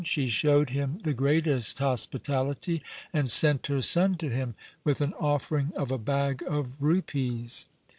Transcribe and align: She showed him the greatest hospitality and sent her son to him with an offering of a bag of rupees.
She 0.03 0.29
showed 0.29 0.71
him 0.71 0.99
the 1.03 1.13
greatest 1.13 1.77
hospitality 1.77 2.81
and 3.13 3.29
sent 3.29 3.67
her 3.67 3.83
son 3.83 4.15
to 4.17 4.29
him 4.29 4.55
with 4.83 4.99
an 4.99 5.13
offering 5.19 5.71
of 5.75 5.91
a 5.91 5.99
bag 5.99 6.41
of 6.47 6.81
rupees. 6.81 7.67